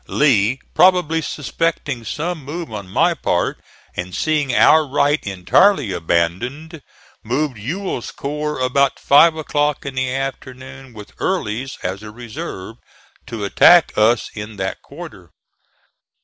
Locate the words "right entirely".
4.83-5.91